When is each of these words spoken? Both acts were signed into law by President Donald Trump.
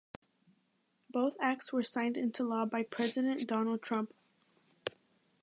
Both 1.11 1.37
acts 1.39 1.71
were 1.71 1.83
signed 1.83 2.17
into 2.17 2.43
law 2.43 2.65
by 2.65 2.81
President 2.81 3.45
Donald 3.47 3.83
Trump. 3.83 4.11